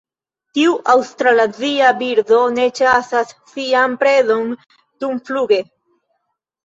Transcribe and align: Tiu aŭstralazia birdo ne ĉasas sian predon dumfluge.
Tiu 0.57 0.71
aŭstralazia 0.93 1.91
birdo 1.99 2.39
ne 2.55 2.65
ĉasas 2.79 3.35
sian 3.55 3.95
predon 4.05 4.53
dumfluge. 5.05 5.61